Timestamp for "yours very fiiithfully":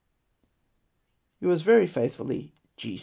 1.41-2.53